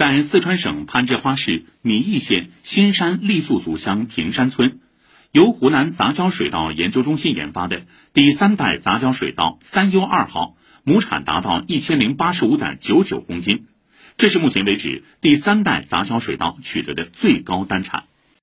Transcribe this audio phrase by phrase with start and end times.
[0.00, 4.78] 在四川省攀枝花市米易县新山傈僳族乡平山村，
[5.30, 7.82] 由湖南杂交水稻研究中心研发的
[8.14, 13.66] 第三代杂交水稻“三优二号”亩产达到一千零八十五点九九公斤，
[14.16, 18.04] 这是目前为止第三代杂交水稻取得的最高单产。